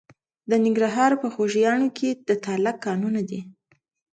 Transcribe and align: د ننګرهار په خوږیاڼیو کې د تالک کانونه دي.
د 0.49 0.51
ننګرهار 0.63 1.11
په 1.21 1.27
خوږیاڼیو 1.33 1.95
کې 1.97 2.09
د 2.27 2.29
تالک 2.43 2.75
کانونه 2.85 3.21
دي. 3.29 3.41